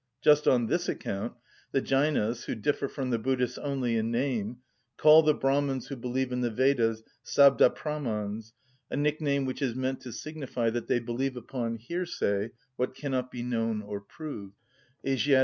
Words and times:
Just 0.19 0.47
on 0.47 0.65
this 0.65 0.89
account 0.89 1.33
the 1.73 1.79
Jainas, 1.79 2.45
who 2.45 2.55
differ 2.55 2.87
from 2.87 3.11
the 3.11 3.19
Buddhists 3.19 3.59
only 3.59 3.97
in 3.97 4.09
name, 4.09 4.57
call 4.97 5.21
the 5.21 5.35
Brahmans 5.35 5.89
who 5.89 5.95
believe 5.95 6.31
in 6.31 6.41
the 6.41 6.49
Vedas 6.49 7.03
Sabdapramans, 7.23 8.53
a 8.89 8.97
nickname 8.97 9.45
which 9.45 9.61
is 9.61 9.75
meant 9.75 10.01
to 10.01 10.11
signify 10.11 10.71
that 10.71 10.87
they 10.87 10.97
believe 10.97 11.37
upon 11.37 11.75
hearsay 11.75 12.49
what 12.77 12.95
cannot 12.95 13.29
be 13.29 13.43
known 13.43 13.83
or 13.83 14.01
proved 14.01 14.55
("Asiat. 15.05 15.39